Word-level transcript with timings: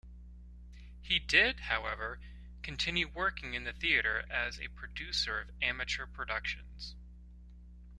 He 0.99 1.19
did, 1.19 1.59
however, 1.69 2.19
continue 2.63 3.07
working 3.07 3.53
in 3.53 3.65
the 3.65 3.71
theatre 3.73 4.25
as 4.31 4.59
a 4.59 4.67
producer 4.69 5.39
of 5.39 5.51
amateur 5.61 6.07
productions. 6.07 6.95